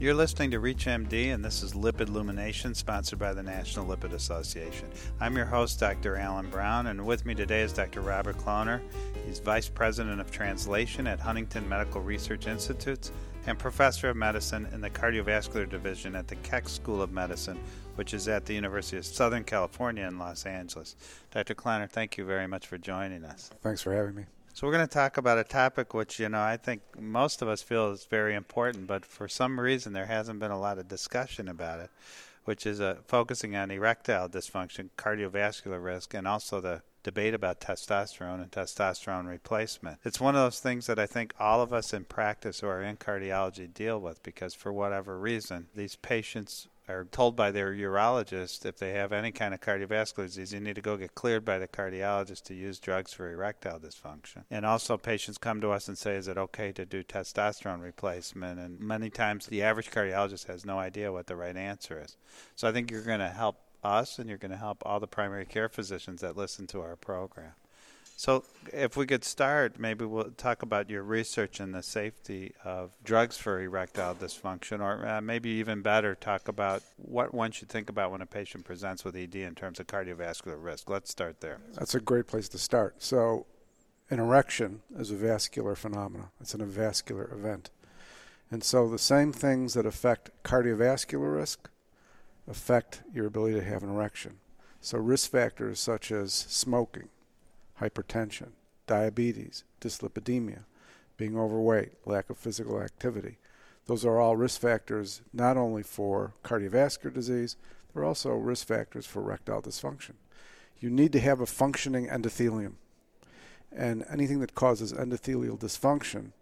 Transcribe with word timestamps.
You're 0.00 0.12
listening 0.14 0.50
to 0.50 0.58
ReachMD, 0.58 1.32
and 1.32 1.44
this 1.44 1.62
is 1.62 1.72
Lipid 1.72 2.08
Illumination, 2.08 2.74
sponsored 2.74 3.20
by 3.20 3.32
the 3.32 3.44
National 3.44 3.86
Lipid 3.86 4.12
Association. 4.12 4.90
I'm 5.20 5.36
your 5.36 5.46
host, 5.46 5.78
Dr. 5.78 6.16
Alan 6.16 6.50
Brown, 6.50 6.88
and 6.88 7.06
with 7.06 7.24
me 7.24 7.32
today 7.32 7.60
is 7.60 7.72
Dr. 7.72 8.00
Robert 8.00 8.36
Kloner. 8.36 8.80
He's 9.24 9.38
Vice 9.38 9.68
President 9.68 10.20
of 10.20 10.32
Translation 10.32 11.06
at 11.06 11.20
Huntington 11.20 11.68
Medical 11.68 12.00
Research 12.00 12.48
Institutes 12.48 13.12
and 13.46 13.56
Professor 13.56 14.08
of 14.08 14.16
Medicine 14.16 14.66
in 14.72 14.80
the 14.80 14.90
Cardiovascular 14.90 15.68
Division 15.68 16.16
at 16.16 16.26
the 16.26 16.36
Keck 16.36 16.68
School 16.68 17.00
of 17.00 17.12
Medicine, 17.12 17.60
which 17.94 18.14
is 18.14 18.26
at 18.26 18.46
the 18.46 18.54
University 18.54 18.96
of 18.96 19.06
Southern 19.06 19.44
California 19.44 20.04
in 20.04 20.18
Los 20.18 20.44
Angeles. 20.44 20.96
Dr. 21.30 21.54
Kloner, 21.54 21.88
thank 21.88 22.18
you 22.18 22.24
very 22.24 22.48
much 22.48 22.66
for 22.66 22.78
joining 22.78 23.24
us. 23.24 23.52
Thanks 23.62 23.82
for 23.82 23.94
having 23.94 24.16
me. 24.16 24.24
So 24.54 24.68
we're 24.68 24.72
going 24.72 24.86
to 24.86 24.94
talk 24.94 25.16
about 25.16 25.36
a 25.36 25.42
topic 25.42 25.94
which 25.94 26.20
you 26.20 26.28
know 26.28 26.40
I 26.40 26.56
think 26.56 26.80
most 26.96 27.42
of 27.42 27.48
us 27.48 27.60
feel 27.60 27.90
is 27.90 28.04
very 28.04 28.36
important, 28.36 28.86
but 28.86 29.04
for 29.04 29.26
some 29.26 29.58
reason 29.58 29.92
there 29.92 30.06
hasn't 30.06 30.38
been 30.38 30.52
a 30.52 30.60
lot 30.60 30.78
of 30.78 30.86
discussion 30.86 31.48
about 31.48 31.80
it, 31.80 31.90
which 32.44 32.64
is 32.64 32.80
uh, 32.80 32.98
focusing 33.04 33.56
on 33.56 33.72
erectile 33.72 34.28
dysfunction, 34.28 34.90
cardiovascular 34.96 35.82
risk, 35.82 36.14
and 36.14 36.28
also 36.28 36.60
the 36.60 36.82
debate 37.02 37.34
about 37.34 37.60
testosterone 37.60 38.40
and 38.40 38.52
testosterone 38.52 39.26
replacement. 39.26 39.98
It's 40.04 40.20
one 40.20 40.36
of 40.36 40.40
those 40.42 40.60
things 40.60 40.86
that 40.86 41.00
I 41.00 41.06
think 41.06 41.34
all 41.40 41.60
of 41.60 41.72
us 41.72 41.92
in 41.92 42.04
practice 42.04 42.62
or 42.62 42.80
in 42.80 42.96
cardiology 42.96 43.74
deal 43.74 44.00
with 44.00 44.22
because 44.22 44.54
for 44.54 44.72
whatever 44.72 45.18
reason 45.18 45.66
these 45.74 45.96
patients 45.96 46.68
are 46.88 47.04
told 47.04 47.36
by 47.36 47.50
their 47.50 47.72
urologist 47.72 48.66
if 48.66 48.78
they 48.78 48.92
have 48.92 49.12
any 49.12 49.32
kind 49.32 49.54
of 49.54 49.60
cardiovascular 49.60 50.26
disease, 50.26 50.52
you 50.52 50.60
need 50.60 50.76
to 50.76 50.82
go 50.82 50.96
get 50.96 51.14
cleared 51.14 51.44
by 51.44 51.58
the 51.58 51.68
cardiologist 51.68 52.42
to 52.44 52.54
use 52.54 52.78
drugs 52.78 53.12
for 53.12 53.30
erectile 53.30 53.80
dysfunction. 53.80 54.44
And 54.50 54.66
also, 54.66 54.96
patients 54.96 55.38
come 55.38 55.60
to 55.60 55.70
us 55.70 55.88
and 55.88 55.96
say, 55.96 56.16
Is 56.16 56.28
it 56.28 56.38
okay 56.38 56.72
to 56.72 56.84
do 56.84 57.02
testosterone 57.02 57.82
replacement? 57.82 58.60
And 58.60 58.78
many 58.80 59.10
times, 59.10 59.46
the 59.46 59.62
average 59.62 59.90
cardiologist 59.90 60.46
has 60.46 60.66
no 60.66 60.78
idea 60.78 61.12
what 61.12 61.26
the 61.26 61.36
right 61.36 61.56
answer 61.56 62.00
is. 62.00 62.16
So, 62.54 62.68
I 62.68 62.72
think 62.72 62.90
you're 62.90 63.02
going 63.02 63.20
to 63.20 63.28
help 63.28 63.56
us 63.82 64.18
and 64.18 64.28
you're 64.28 64.38
going 64.38 64.50
to 64.50 64.56
help 64.56 64.82
all 64.84 65.00
the 65.00 65.06
primary 65.06 65.46
care 65.46 65.68
physicians 65.68 66.20
that 66.20 66.36
listen 66.36 66.66
to 66.68 66.80
our 66.80 66.96
program. 66.96 67.52
So, 68.16 68.44
if 68.72 68.96
we 68.96 69.06
could 69.06 69.24
start, 69.24 69.78
maybe 69.78 70.04
we'll 70.04 70.30
talk 70.36 70.62
about 70.62 70.88
your 70.88 71.02
research 71.02 71.58
and 71.58 71.74
the 71.74 71.82
safety 71.82 72.54
of 72.64 72.92
drugs 73.02 73.36
for 73.36 73.60
erectile 73.60 74.14
dysfunction, 74.14 74.80
or 74.80 75.06
uh, 75.06 75.20
maybe 75.20 75.50
even 75.50 75.82
better, 75.82 76.14
talk 76.14 76.46
about 76.46 76.82
what 76.96 77.34
one 77.34 77.50
should 77.50 77.68
think 77.68 77.90
about 77.90 78.12
when 78.12 78.20
a 78.20 78.26
patient 78.26 78.64
presents 78.64 79.04
with 79.04 79.16
ED 79.16 79.34
in 79.34 79.56
terms 79.56 79.80
of 79.80 79.88
cardiovascular 79.88 80.62
risk. 80.62 80.88
Let's 80.88 81.10
start 81.10 81.40
there. 81.40 81.58
That's 81.74 81.96
a 81.96 82.00
great 82.00 82.28
place 82.28 82.48
to 82.50 82.58
start. 82.58 83.02
So, 83.02 83.46
an 84.10 84.20
erection 84.20 84.82
is 84.96 85.10
a 85.10 85.16
vascular 85.16 85.74
phenomenon, 85.74 86.28
it's 86.40 86.54
an 86.54 86.60
avascular 86.60 87.32
event. 87.32 87.70
And 88.48 88.62
so, 88.62 88.88
the 88.88 88.98
same 88.98 89.32
things 89.32 89.74
that 89.74 89.86
affect 89.86 90.30
cardiovascular 90.44 91.34
risk 91.34 91.68
affect 92.46 93.02
your 93.12 93.26
ability 93.26 93.56
to 93.56 93.64
have 93.64 93.82
an 93.82 93.90
erection. 93.90 94.38
So, 94.80 94.98
risk 94.98 95.32
factors 95.32 95.80
such 95.80 96.12
as 96.12 96.32
smoking 96.32 97.08
hypertension, 97.80 98.50
diabetes, 98.86 99.64
dyslipidemia, 99.80 100.64
being 101.16 101.38
overweight, 101.38 101.92
lack 102.06 102.30
of 102.30 102.38
physical 102.38 102.80
activity. 102.80 103.38
Those 103.86 104.04
are 104.04 104.20
all 104.20 104.36
risk 104.36 104.60
factors 104.60 105.22
not 105.32 105.56
only 105.56 105.82
for 105.82 106.34
cardiovascular 106.42 107.12
disease, 107.12 107.56
they're 107.92 108.04
also 108.04 108.30
risk 108.32 108.66
factors 108.66 109.06
for 109.06 109.20
erectile 109.20 109.62
dysfunction. 109.62 110.14
You 110.80 110.90
need 110.90 111.12
to 111.12 111.20
have 111.20 111.40
a 111.40 111.46
functioning 111.46 112.08
endothelium. 112.08 112.74
And 113.70 114.04
anything 114.10 114.40
that 114.40 114.54
causes 114.54 114.92
endothelial 114.92 115.58
dysfunction 115.58 116.32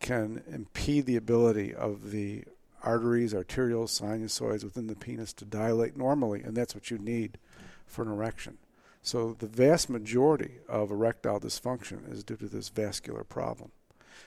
can 0.00 0.42
impede 0.50 1.06
the 1.06 1.16
ability 1.16 1.74
of 1.74 2.10
the 2.10 2.44
arteries, 2.82 3.34
arterioles, 3.34 4.00
sinusoids 4.00 4.64
within 4.64 4.86
the 4.86 4.94
penis 4.94 5.32
to 5.34 5.44
dilate 5.44 5.96
normally, 5.96 6.42
and 6.42 6.56
that's 6.56 6.74
what 6.74 6.90
you 6.90 6.98
need 6.98 7.38
for 7.86 8.02
an 8.02 8.08
erection. 8.08 8.58
So 9.02 9.34
the 9.38 9.46
vast 9.46 9.88
majority 9.88 10.58
of 10.68 10.90
erectile 10.90 11.40
dysfunction 11.40 12.10
is 12.12 12.24
due 12.24 12.36
to 12.36 12.46
this 12.46 12.68
vascular 12.68 13.24
problem. 13.24 13.70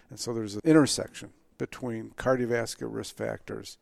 And 0.09 0.19
so 0.19 0.33
there's 0.33 0.55
an 0.55 0.61
intersection 0.63 1.31
between 1.57 2.11
cardiovascular 2.17 2.93
risk 2.93 3.15
factors 3.15 3.77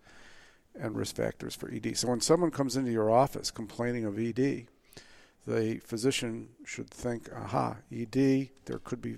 and 0.79 0.95
risk 0.95 1.15
factors 1.15 1.55
for 1.55 1.71
ED. 1.71 1.97
So 1.97 2.09
when 2.09 2.21
someone 2.21 2.51
comes 2.51 2.75
into 2.75 2.91
your 2.91 3.09
office 3.09 3.51
complaining 3.51 4.05
of 4.05 4.19
ED, 4.19 4.67
the 5.47 5.79
physician 5.83 6.49
should 6.65 6.89
think, 6.89 7.29
aha, 7.35 7.77
ED, 7.91 8.49
there 8.65 8.79
could 8.83 9.01
be 9.01 9.17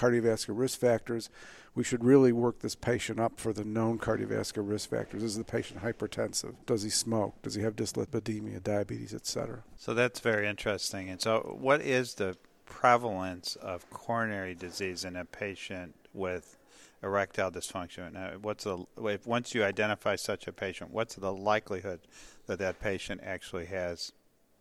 cardiovascular 0.00 0.58
risk 0.58 0.78
factors. 0.78 1.28
We 1.74 1.84
should 1.84 2.02
really 2.02 2.32
work 2.32 2.60
this 2.60 2.74
patient 2.74 3.20
up 3.20 3.38
for 3.38 3.52
the 3.52 3.64
known 3.64 3.98
cardiovascular 3.98 4.68
risk 4.68 4.90
factors. 4.90 5.22
Is 5.22 5.36
the 5.36 5.44
patient 5.44 5.82
hypertensive? 5.82 6.54
Does 6.66 6.82
he 6.82 6.90
smoke? 6.90 7.40
Does 7.42 7.54
he 7.54 7.62
have 7.62 7.76
dyslipidemia, 7.76 8.62
diabetes, 8.62 9.14
etc.? 9.14 9.62
So 9.76 9.94
that's 9.94 10.20
very 10.20 10.48
interesting. 10.48 11.08
And 11.08 11.20
so, 11.20 11.56
what 11.60 11.80
is 11.80 12.14
the 12.14 12.36
prevalence 12.64 13.56
of 13.56 13.88
coronary 13.90 14.54
disease 14.54 15.04
in 15.04 15.16
a 15.16 15.24
patient 15.24 15.94
with 16.12 16.56
erectile 17.02 17.50
dysfunction? 17.50 18.12
Now, 18.12 18.32
what's 18.40 18.64
the 18.64 18.84
if 18.98 19.26
once 19.26 19.54
you 19.54 19.62
identify 19.64 20.16
such 20.16 20.46
a 20.46 20.52
patient, 20.52 20.90
what's 20.90 21.14
the 21.14 21.32
likelihood 21.32 22.00
that 22.46 22.58
that 22.58 22.80
patient 22.80 23.20
actually 23.24 23.66
has 23.66 24.12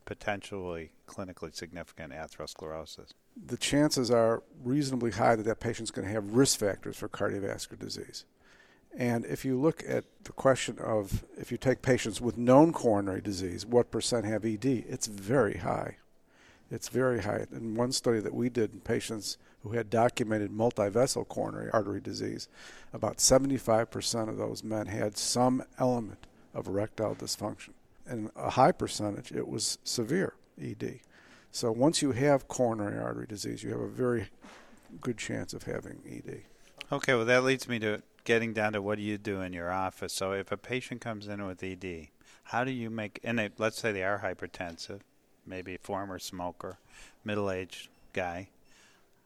potentially 0.05 0.91
clinically 1.07 1.55
significant 1.55 2.13
atherosclerosis? 2.13 3.13
The 3.45 3.57
chances 3.57 4.11
are 4.11 4.43
reasonably 4.63 5.11
high 5.11 5.35
that 5.35 5.43
that 5.43 5.59
patient's 5.59 5.91
going 5.91 6.07
to 6.07 6.13
have 6.13 6.35
risk 6.35 6.59
factors 6.59 6.97
for 6.97 7.07
cardiovascular 7.07 7.79
disease. 7.79 8.25
And 8.95 9.25
if 9.25 9.45
you 9.45 9.59
look 9.59 9.83
at 9.87 10.05
the 10.23 10.31
question 10.31 10.77
of 10.79 11.23
if 11.37 11.51
you 11.51 11.57
take 11.57 11.81
patients 11.81 12.19
with 12.19 12.37
known 12.37 12.73
coronary 12.73 13.21
disease, 13.21 13.65
what 13.65 13.91
percent 13.91 14.25
have 14.25 14.45
ED? 14.45 14.65
It's 14.65 15.07
very 15.07 15.57
high. 15.57 15.97
It's 16.71 16.89
very 16.89 17.21
high. 17.21 17.45
In 17.51 17.75
one 17.75 17.91
study 17.91 18.19
that 18.19 18.33
we 18.33 18.49
did 18.49 18.73
in 18.73 18.81
patients 18.81 19.37
who 19.63 19.71
had 19.71 19.89
documented 19.89 20.51
multivessel 20.51 21.27
coronary 21.27 21.69
artery 21.71 22.01
disease, 22.01 22.47
about 22.93 23.17
75% 23.17 24.29
of 24.29 24.37
those 24.37 24.63
men 24.63 24.87
had 24.87 25.17
some 25.17 25.63
element 25.77 26.27
of 26.53 26.67
erectile 26.67 27.15
dysfunction 27.15 27.71
and 28.09 28.31
a 28.35 28.49
high 28.51 28.71
percentage, 28.71 29.31
it 29.31 29.47
was 29.47 29.77
severe 29.83 30.33
ED. 30.61 30.99
So 31.51 31.71
once 31.71 32.01
you 32.01 32.11
have 32.11 32.47
coronary 32.47 32.97
artery 32.99 33.25
disease, 33.27 33.63
you 33.63 33.71
have 33.71 33.79
a 33.79 33.87
very 33.87 34.27
good 35.01 35.17
chance 35.17 35.53
of 35.53 35.63
having 35.63 35.99
ED. 36.07 36.43
Okay, 36.91 37.13
well, 37.13 37.25
that 37.25 37.43
leads 37.43 37.67
me 37.67 37.79
to 37.79 38.01
getting 38.23 38.53
down 38.53 38.73
to 38.73 38.81
what 38.81 38.97
do 38.97 39.03
you 39.03 39.17
do 39.17 39.41
in 39.41 39.53
your 39.53 39.71
office. 39.71 40.13
So 40.13 40.33
if 40.33 40.51
a 40.51 40.57
patient 40.57 41.01
comes 41.01 41.27
in 41.27 41.45
with 41.45 41.63
ED, 41.63 42.07
how 42.43 42.63
do 42.63 42.71
you 42.71 42.89
make, 42.89 43.19
and 43.23 43.39
they, 43.39 43.49
let's 43.57 43.79
say 43.79 43.91
they 43.91 44.03
are 44.03 44.19
hypertensive, 44.19 45.01
maybe 45.45 45.77
former 45.77 46.19
smoker, 46.19 46.77
middle 47.23 47.49
aged 47.51 47.89
guy, 48.13 48.49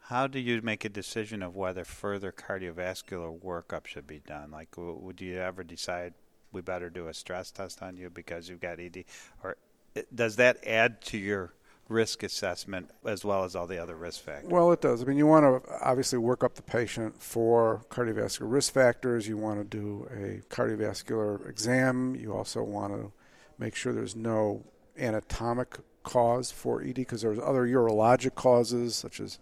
how 0.07 0.27
do 0.27 0.39
you 0.39 0.61
make 0.61 0.83
a 0.83 0.89
decision 0.89 1.41
of 1.41 1.55
whether 1.55 1.85
further 1.85 2.31
cardiovascular 2.31 3.39
workup 3.39 3.87
should 3.87 4.05
be 4.05 4.19
done? 4.19 4.51
Like, 4.51 4.69
would 4.75 5.21
you 5.21 5.37
ever 5.37 5.63
decide 5.63 6.13
we 6.51 6.61
better 6.61 6.89
do 6.89 7.07
a 7.07 7.13
stress 7.13 7.51
test 7.51 7.81
on 7.81 7.95
you 7.95 8.09
because 8.09 8.49
you've 8.49 8.59
got 8.59 8.79
ED? 8.79 9.05
Or 9.41 9.55
eh, 9.95 10.01
does 10.13 10.35
that 10.35 10.65
add 10.67 11.01
to 11.03 11.17
your 11.17 11.53
risk 11.89 12.23
assessment 12.23 12.89
as 13.05 13.25
well 13.25 13.43
as 13.43 13.55
all 13.55 13.67
the 13.67 13.81
other 13.81 13.95
risk 13.95 14.21
factors? 14.21 14.49
Well, 14.49 14.71
it 14.71 14.81
does. 14.81 15.01
I 15.01 15.05
mean, 15.05 15.17
you 15.17 15.27
want 15.27 15.43
to 15.43 15.71
obviously 15.81 16.19
work 16.19 16.43
up 16.43 16.55
the 16.55 16.61
patient 16.61 17.21
for 17.21 17.85
cardiovascular 17.89 18.51
risk 18.51 18.73
factors. 18.73 19.27
You 19.27 19.37
want 19.37 19.59
to 19.59 19.77
do 19.77 20.07
a 20.11 20.53
cardiovascular 20.53 21.47
exam. 21.47 22.15
You 22.15 22.33
also 22.33 22.63
want 22.63 22.93
to 22.93 23.11
make 23.57 23.75
sure 23.75 23.93
there's 23.93 24.15
no 24.15 24.63
anatomic 24.97 25.77
cause 26.03 26.51
for 26.51 26.81
ED 26.81 26.95
because 26.95 27.21
there's 27.21 27.39
other 27.39 27.65
urologic 27.65 28.35
causes 28.35 28.95
such 28.95 29.19
as 29.19 29.39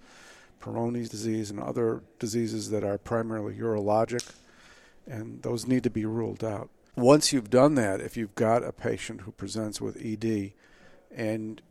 Peyronie's 0.62 1.10
disease 1.10 1.50
and 1.50 1.60
other 1.60 2.04
diseases 2.20 2.70
that 2.70 2.84
are 2.84 2.98
primarily 2.98 3.56
urologic, 3.56 4.32
and 5.08 5.42
those 5.42 5.66
need 5.66 5.84
to 5.84 5.90
be 5.90 6.06
ruled 6.06 6.44
out 6.44 6.70
once 6.96 7.32
you've 7.32 7.50
done 7.50 7.76
that, 7.76 8.02
if 8.02 8.18
you've 8.18 8.36
got 8.36 8.64
a 8.64 8.72
patient 8.72 9.22
who 9.22 9.32
presents 9.32 9.80
with 9.80 9.98
ED 10.04 10.54
and 11.10 11.62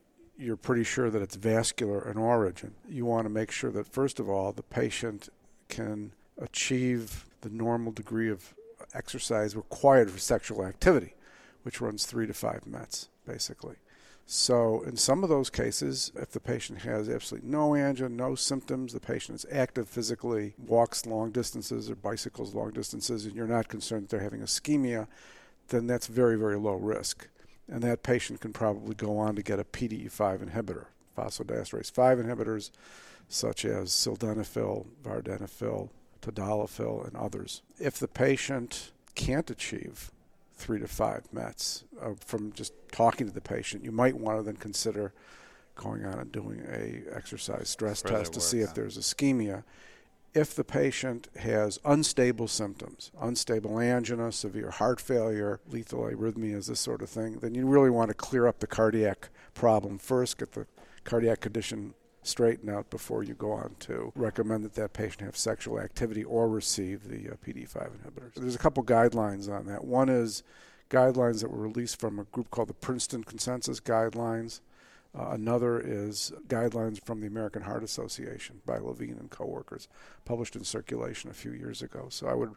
you're 0.40 0.56
pretty 0.56 0.84
sure 0.84 1.10
that 1.10 1.20
it's 1.20 1.36
vascular 1.36 2.10
in 2.10 2.16
origin, 2.16 2.74
you 2.88 3.04
want 3.04 3.26
to 3.26 3.30
make 3.30 3.50
sure 3.50 3.70
that, 3.70 3.86
first 3.86 4.18
of 4.18 4.28
all, 4.28 4.52
the 4.52 4.62
patient 4.62 5.28
can 5.68 6.12
achieve 6.40 7.26
the 7.42 7.50
normal 7.50 7.92
degree 7.92 8.30
of 8.30 8.54
exercise 8.94 9.54
required 9.54 10.10
for 10.10 10.18
sexual 10.18 10.64
activity, 10.64 11.14
which 11.62 11.80
runs 11.80 12.06
three 12.06 12.26
to 12.26 12.32
five 12.32 12.66
METs, 12.66 13.08
basically. 13.26 13.76
So, 14.24 14.82
in 14.82 14.96
some 14.96 15.24
of 15.24 15.28
those 15.28 15.50
cases, 15.50 16.12
if 16.14 16.30
the 16.30 16.40
patient 16.40 16.80
has 16.82 17.08
absolutely 17.08 17.50
no 17.50 17.74
angina, 17.74 18.08
no 18.08 18.34
symptoms, 18.34 18.92
the 18.92 19.00
patient 19.00 19.36
is 19.36 19.46
active 19.50 19.88
physically, 19.88 20.54
walks 20.56 21.04
long 21.04 21.32
distances 21.32 21.90
or 21.90 21.96
bicycles 21.96 22.54
long 22.54 22.70
distances, 22.70 23.26
and 23.26 23.34
you're 23.34 23.46
not 23.46 23.68
concerned 23.68 24.04
that 24.04 24.10
they're 24.10 24.20
having 24.20 24.40
ischemia, 24.40 25.08
then 25.68 25.86
that's 25.86 26.06
very, 26.06 26.36
very 26.36 26.56
low 26.56 26.74
risk. 26.74 27.28
And 27.70 27.82
that 27.82 28.02
patient 28.02 28.40
can 28.40 28.52
probably 28.52 28.94
go 28.94 29.16
on 29.18 29.36
to 29.36 29.42
get 29.42 29.60
a 29.60 29.64
PDE5 29.64 30.50
inhibitor, 30.50 30.86
phosphodiesterase 31.16 31.90
5 31.90 32.18
inhibitors, 32.18 32.70
such 33.28 33.64
as 33.64 33.90
sildenafil, 33.90 34.86
vardenafil, 35.04 35.88
tadalafil, 36.20 37.06
and 37.06 37.16
others. 37.16 37.62
If 37.78 37.98
the 37.98 38.08
patient 38.08 38.90
can't 39.14 39.48
achieve 39.50 40.10
three 40.54 40.80
to 40.80 40.88
five 40.88 41.32
METs 41.32 41.84
uh, 42.00 42.10
from 42.18 42.52
just 42.52 42.72
talking 42.92 43.26
to 43.26 43.32
the 43.32 43.40
patient, 43.40 43.84
you 43.84 43.92
might 43.92 44.16
want 44.16 44.38
to 44.38 44.42
then 44.42 44.56
consider 44.56 45.12
going 45.74 46.04
on 46.04 46.18
and 46.18 46.30
doing 46.30 46.62
a 46.68 47.02
exercise 47.14 47.68
stress 47.68 48.02
test 48.02 48.34
to 48.34 48.38
work 48.38 48.44
see 48.44 48.60
if 48.60 48.74
there's 48.74 48.98
ischemia. 48.98 49.64
If 50.32 50.54
the 50.54 50.62
patient 50.62 51.28
has 51.40 51.80
unstable 51.84 52.46
symptoms, 52.46 53.10
unstable 53.20 53.80
angina, 53.80 54.30
severe 54.30 54.70
heart 54.70 55.00
failure, 55.00 55.60
lethal 55.68 56.02
arrhythmias, 56.02 56.68
this 56.68 56.78
sort 56.78 57.02
of 57.02 57.10
thing, 57.10 57.38
then 57.40 57.54
you 57.54 57.66
really 57.66 57.90
want 57.90 58.10
to 58.10 58.14
clear 58.14 58.46
up 58.46 58.60
the 58.60 58.68
cardiac 58.68 59.30
problem 59.54 59.98
first, 59.98 60.38
get 60.38 60.52
the 60.52 60.66
cardiac 61.02 61.40
condition 61.40 61.94
straightened 62.22 62.70
out 62.70 62.90
before 62.90 63.22
you 63.22 63.34
go 63.34 63.50
on 63.50 63.74
to 63.80 64.12
recommend 64.14 64.64
that 64.64 64.74
that 64.74 64.92
patient 64.92 65.22
have 65.22 65.36
sexual 65.36 65.80
activity 65.80 66.22
or 66.22 66.48
receive 66.48 67.08
the 67.08 67.30
uh, 67.30 67.34
PD5 67.44 67.90
inhibitors. 67.90 68.34
There's 68.34 68.54
a 68.54 68.58
couple 68.58 68.84
guidelines 68.84 69.50
on 69.50 69.66
that. 69.66 69.84
One 69.84 70.08
is 70.08 70.42
guidelines 70.90 71.40
that 71.40 71.50
were 71.50 71.62
released 71.62 71.98
from 71.98 72.18
a 72.18 72.24
group 72.24 72.50
called 72.50 72.68
the 72.68 72.74
Princeton 72.74 73.24
Consensus 73.24 73.80
Guidelines. 73.80 74.60
Uh, 75.18 75.30
another 75.30 75.80
is 75.80 76.32
guidelines 76.46 77.04
from 77.04 77.20
the 77.20 77.26
American 77.26 77.62
Heart 77.62 77.82
Association 77.82 78.60
by 78.64 78.78
Levine 78.78 79.16
and 79.18 79.30
coworkers, 79.30 79.88
published 80.24 80.54
in 80.54 80.62
circulation 80.64 81.30
a 81.30 81.34
few 81.34 81.52
years 81.52 81.82
ago. 81.82 82.06
So 82.10 82.28
I 82.28 82.34
would 82.34 82.52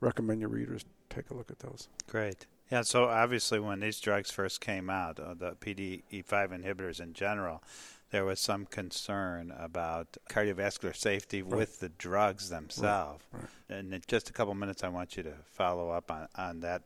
recommend 0.00 0.40
your 0.40 0.48
readers 0.50 0.84
take 1.10 1.30
a 1.30 1.34
look 1.34 1.50
at 1.50 1.58
those. 1.58 1.88
Great. 2.06 2.46
Yeah, 2.70 2.82
so 2.82 3.04
obviously 3.04 3.58
when 3.60 3.80
these 3.80 3.98
drugs 4.00 4.30
first 4.30 4.60
came 4.60 4.88
out, 4.90 5.18
uh, 5.20 5.34
the 5.34 5.52
PDE5 5.56 6.62
inhibitors 6.62 7.00
in 7.00 7.12
general, 7.14 7.62
there 8.10 8.24
was 8.24 8.40
some 8.40 8.64
concern 8.66 9.52
about 9.58 10.16
cardiovascular 10.30 10.96
safety 10.96 11.42
Right. 11.42 11.56
with 11.58 11.80
the 11.80 11.88
drugs 11.90 12.48
themselves. 12.48 13.24
right. 13.32 13.42
Right. 13.42 13.78
And 13.78 13.92
in 13.92 14.02
just 14.06 14.30
a 14.30 14.32
couple 14.32 14.54
minutes, 14.54 14.82
I 14.84 14.88
want 14.88 15.16
you 15.16 15.22
to 15.24 15.34
follow 15.44 15.90
up 15.90 16.10
on, 16.10 16.28
on 16.36 16.60
that 16.60 16.82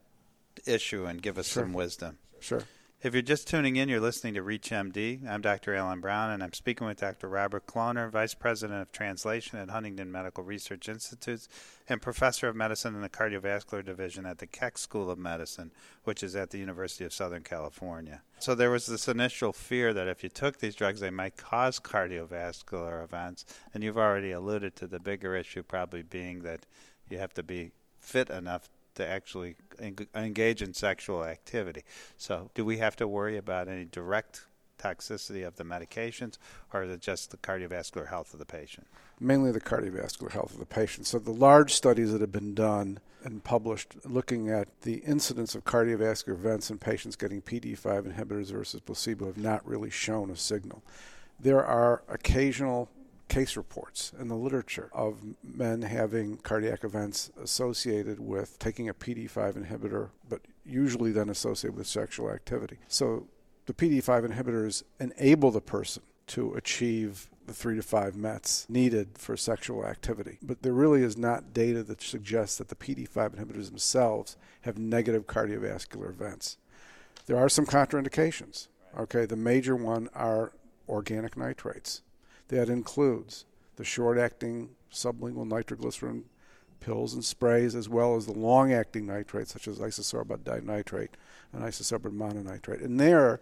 issue 0.66 1.04
and 1.04 1.22
give 1.22 1.38
us 1.38 1.46
Sure. 1.48 1.62
some 1.62 1.72
wisdom. 1.72 2.18
Sure. 2.40 2.62
If 3.02 3.14
you're 3.14 3.22
just 3.22 3.48
tuning 3.48 3.74
in, 3.74 3.88
you're 3.88 3.98
listening 3.98 4.34
to 4.34 4.42
ReachMD. 4.42 5.28
I'm 5.28 5.40
Dr. 5.40 5.74
Alan 5.74 6.00
Brown, 6.00 6.30
and 6.30 6.40
I'm 6.40 6.52
speaking 6.52 6.86
with 6.86 7.00
Dr. 7.00 7.28
Robert 7.28 7.66
Kloner, 7.66 8.08
Vice 8.08 8.32
President 8.34 8.80
of 8.80 8.92
Translation 8.92 9.58
at 9.58 9.70
Huntington 9.70 10.12
Medical 10.12 10.44
Research 10.44 10.88
Institute 10.88 11.48
and 11.88 12.00
Professor 12.00 12.46
of 12.46 12.54
Medicine 12.54 12.94
in 12.94 13.00
the 13.00 13.08
Cardiovascular 13.08 13.84
Division 13.84 14.24
at 14.24 14.38
the 14.38 14.46
Keck 14.46 14.78
School 14.78 15.10
of 15.10 15.18
Medicine, 15.18 15.72
which 16.04 16.22
is 16.22 16.36
at 16.36 16.50
the 16.50 16.58
University 16.58 17.04
of 17.04 17.12
Southern 17.12 17.42
California. 17.42 18.22
So 18.38 18.54
there 18.54 18.70
was 18.70 18.86
this 18.86 19.08
initial 19.08 19.52
fear 19.52 19.92
that 19.92 20.06
if 20.06 20.22
you 20.22 20.28
took 20.28 20.60
these 20.60 20.76
drugs, 20.76 21.00
they 21.00 21.10
might 21.10 21.36
cause 21.36 21.80
cardiovascular 21.80 23.02
events, 23.02 23.44
and 23.74 23.82
you've 23.82 23.98
already 23.98 24.30
alluded 24.30 24.76
to 24.76 24.86
the 24.86 25.00
bigger 25.00 25.34
issue 25.34 25.64
probably 25.64 26.02
being 26.02 26.42
that 26.42 26.66
you 27.10 27.18
have 27.18 27.34
to 27.34 27.42
be 27.42 27.72
fit 27.98 28.30
enough 28.30 28.68
to 28.94 29.06
actually 29.06 29.56
en- 29.78 30.08
engage 30.14 30.62
in 30.62 30.74
sexual 30.74 31.24
activity. 31.24 31.82
So, 32.16 32.50
do 32.54 32.64
we 32.64 32.78
have 32.78 32.96
to 32.96 33.08
worry 33.08 33.36
about 33.36 33.68
any 33.68 33.84
direct 33.84 34.46
toxicity 34.78 35.46
of 35.46 35.56
the 35.56 35.64
medications, 35.64 36.38
or 36.72 36.82
is 36.82 36.90
it 36.90 37.00
just 37.00 37.30
the 37.30 37.36
cardiovascular 37.36 38.08
health 38.08 38.32
of 38.32 38.38
the 38.38 38.46
patient? 38.46 38.86
mainly 39.22 39.52
the 39.52 39.60
cardiovascular 39.60 40.32
health 40.32 40.52
of 40.52 40.58
the 40.58 40.66
patient. 40.66 41.06
So 41.06 41.18
the 41.18 41.32
large 41.32 41.72
studies 41.72 42.12
that 42.12 42.20
have 42.20 42.32
been 42.32 42.54
done 42.54 42.98
and 43.24 43.42
published 43.42 43.94
looking 44.04 44.48
at 44.50 44.68
the 44.82 44.96
incidence 44.96 45.54
of 45.54 45.64
cardiovascular 45.64 46.34
events 46.34 46.70
in 46.70 46.78
patients 46.78 47.16
getting 47.16 47.40
PD5 47.40 48.12
inhibitors 48.12 48.52
versus 48.52 48.80
placebo 48.80 49.26
have 49.26 49.38
not 49.38 49.66
really 49.66 49.90
shown 49.90 50.30
a 50.30 50.36
signal. 50.36 50.82
There 51.38 51.64
are 51.64 52.02
occasional 52.08 52.88
case 53.32 53.56
reports 53.56 54.12
in 54.20 54.28
the 54.28 54.36
literature 54.36 54.90
of 54.92 55.16
men 55.42 55.80
having 55.80 56.36
cardiac 56.36 56.84
events 56.84 57.30
associated 57.42 58.20
with 58.20 58.58
taking 58.58 58.90
a 58.90 58.94
PD5 58.94 59.54
inhibitor, 59.54 60.10
but 60.28 60.42
usually 60.66 61.12
then 61.12 61.30
associated 61.30 61.74
with 61.74 61.86
sexual 61.86 62.30
activity. 62.30 62.76
So 62.88 63.26
the 63.64 63.72
PD5 63.72 64.30
inhibitors 64.30 64.82
enable 65.00 65.50
the 65.50 65.62
person 65.62 66.02
to 66.26 66.52
achieve 66.52 67.30
the 67.46 67.54
three 67.54 67.74
to 67.74 67.82
five 67.82 68.14
METs 68.16 68.66
needed 68.68 69.16
for 69.16 69.34
sexual 69.34 69.86
activity. 69.86 70.36
But 70.42 70.62
there 70.62 70.74
really 70.74 71.02
is 71.02 71.16
not 71.16 71.54
data 71.54 71.82
that 71.84 72.02
suggests 72.02 72.58
that 72.58 72.68
the 72.68 72.74
PD5 72.74 73.36
inhibitors 73.36 73.68
themselves 73.68 74.36
have 74.60 74.76
negative 74.76 75.26
cardiovascular 75.26 76.10
events. 76.10 76.58
There 77.24 77.38
are 77.38 77.48
some 77.48 77.64
contraindications. 77.64 78.68
Okay, 78.98 79.24
the 79.24 79.36
major 79.36 79.74
one 79.74 80.10
are 80.14 80.52
organic 80.86 81.34
nitrates. 81.34 82.02
That 82.52 82.68
includes 82.68 83.46
the 83.76 83.84
short-acting 83.84 84.68
sublingual 84.92 85.48
nitroglycerin 85.48 86.24
pills 86.80 87.14
and 87.14 87.24
sprays, 87.24 87.74
as 87.74 87.88
well 87.88 88.14
as 88.14 88.26
the 88.26 88.34
long-acting 88.34 89.06
nitrates 89.06 89.54
such 89.54 89.66
as 89.66 89.78
isosorbide 89.78 90.44
dinitrate 90.44 91.16
and 91.50 91.62
isosorbide 91.62 92.14
mononitrate. 92.14 92.84
And 92.84 93.00
there, 93.00 93.40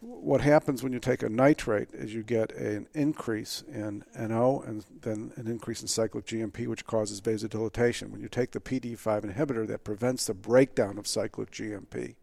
what 0.00 0.40
happens 0.40 0.84
when 0.84 0.92
you 0.92 1.00
take 1.00 1.24
a 1.24 1.28
nitrate 1.28 1.88
is 1.94 2.14
you 2.14 2.22
get 2.22 2.52
an 2.52 2.86
increase 2.94 3.64
in 3.66 4.04
NO 4.16 4.62
and 4.64 4.84
then 5.02 5.32
an 5.34 5.48
increase 5.48 5.82
in 5.82 5.88
cyclic 5.88 6.24
GMP, 6.24 6.68
which 6.68 6.86
causes 6.86 7.20
vasodilatation. 7.20 8.10
When 8.10 8.20
you 8.20 8.28
take 8.28 8.52
the 8.52 8.60
PD5 8.60 9.34
inhibitor, 9.34 9.66
that 9.66 9.82
prevents 9.82 10.26
the 10.26 10.34
breakdown 10.34 10.96
of 10.96 11.08
cyclic 11.08 11.50
GMP. 11.50 12.14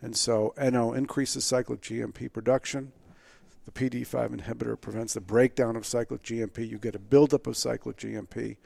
And 0.00 0.16
so 0.16 0.54
NO 0.56 0.94
increases 0.94 1.44
cyclic 1.44 1.82
GMP 1.82 2.32
production. 2.32 2.92
The 3.66 3.72
PD5 3.72 4.40
inhibitor 4.40 4.80
prevents 4.80 5.14
the 5.14 5.20
breakdown 5.20 5.74
of 5.76 5.84
cyclic 5.84 6.22
GMP. 6.22 6.68
You 6.68 6.78
get 6.78 6.94
a 6.94 7.00
buildup 7.00 7.46
of 7.46 7.56
cyclic 7.56 7.96
GMP 7.96 8.56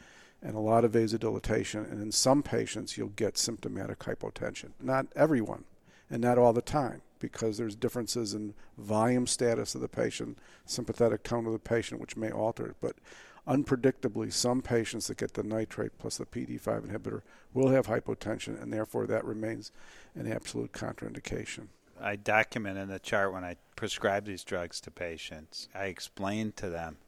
and 0.43 0.55
a 0.55 0.61
lot 0.61 0.85
of 0.85 0.93
vasodilatation. 0.93 1.91
And 1.91 2.03
in 2.03 2.13
some 2.13 2.43
patients, 2.43 2.97
you'll 2.97 3.09
get 3.09 3.39
symptomatic 3.39 3.99
hypotension. 4.01 4.71
Not 4.81 5.07
everyone, 5.17 5.65
and 6.11 6.21
not 6.23 6.39
all 6.39 6.53
the 6.53 6.63
time, 6.63 7.01
because 7.19 7.57
there's 7.57 7.75
differences 7.75 8.35
in 8.35 8.55
volume 8.77 9.27
status 9.27 9.75
of 9.75 9.81
the 9.81 9.89
patient, 9.89 10.39
sympathetic 10.67 11.23
tone 11.23 11.47
of 11.47 11.53
the 11.53 11.59
patient, 11.59 12.01
which 12.01 12.17
may 12.17 12.31
alter 12.31 12.67
it. 12.67 12.77
But 12.83 12.97
unpredictably, 13.49 14.31
some 14.31 14.61
patients 14.61 15.07
that 15.07 15.17
get 15.17 15.33
the 15.33 15.43
nitrate 15.43 15.99
plus 15.99 16.19
the 16.19 16.27
PD5 16.27 16.89
inhibitor 16.89 17.23
will 17.55 17.69
have 17.69 17.87
hypotension, 17.87 18.63
and 18.63 18.71
therefore 18.71 19.07
that 19.07 19.25
remains 19.25 19.73
an 20.15 20.31
absolute 20.31 20.73
contraindication. 20.73 21.69
I 22.03 22.17
document 22.17 22.79
in 22.79 22.89
the 22.89 22.99
chart 22.99 23.33
when 23.33 23.45
I 23.45 23.57
prescribe 23.81 24.27
these 24.27 24.45
drugs 24.45 24.79
to 24.79 24.91
patients. 24.91 25.67
I 25.75 25.85
explain 25.87 26.53
to 26.57 26.69
them 26.69 26.99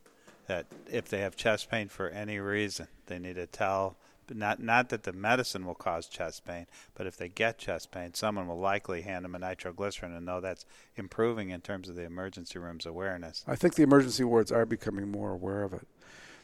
that 0.47 0.65
if 0.91 1.07
they 1.07 1.19
have 1.19 1.37
chest 1.37 1.71
pain 1.71 1.89
for 1.89 2.09
any 2.09 2.39
reason, 2.39 2.89
they 3.09 3.19
need 3.19 3.35
to 3.35 3.47
tell 3.47 3.99
not 4.33 4.59
not 4.59 4.89
that 4.89 5.03
the 5.03 5.13
medicine 5.13 5.67
will 5.67 5.75
cause 5.75 6.07
chest 6.07 6.47
pain, 6.47 6.67
but 6.95 7.07
if 7.07 7.15
they 7.19 7.29
get 7.29 7.59
chest 7.59 7.91
pain, 7.91 8.15
someone 8.15 8.49
will 8.49 8.59
likely 8.59 9.03
hand 9.03 9.23
them 9.23 9.35
a 9.35 9.39
nitroglycerin 9.39 10.15
and 10.15 10.25
know 10.25 10.41
that's 10.41 10.65
improving 10.97 11.51
in 11.51 11.61
terms 11.61 11.91
of 11.91 11.95
the 11.95 12.05
emergency 12.05 12.59
room's 12.59 12.87
awareness. 12.87 13.45
I 13.47 13.55
think 13.55 13.75
the 13.75 13.83
emergency 13.83 14.25
wards 14.25 14.51
are 14.51 14.65
becoming 14.65 15.11
more 15.11 15.33
aware 15.33 15.65
of 15.65 15.75
it. 15.75 15.87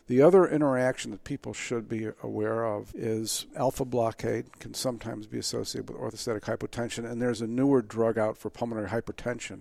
The 0.09 0.21
other 0.21 0.47
interaction 0.47 1.11
that 1.13 1.25
people 1.25 1.55
should 1.55 1.89
be 1.89 2.09
aware 2.23 2.67
of 2.67 2.95
is 2.95 3.47
alpha 3.57 3.87
blockade 3.87 4.59
can 4.59 4.75
sometimes 4.75 5.27
be 5.27 5.39
associated 5.39 5.89
with 5.89 5.99
orthostatic 5.99 6.43
hypotension, 6.43 7.11
and 7.11 7.23
there's 7.23 7.41
a 7.41 7.47
newer 7.47 7.81
drug 7.81 8.19
out 8.19 8.37
for 8.37 8.51
pulmonary 8.51 8.89
hypertension, 8.89 9.61